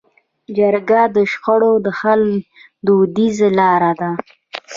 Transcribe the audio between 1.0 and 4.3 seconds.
د شخړو د حل دودیزه لاره ده.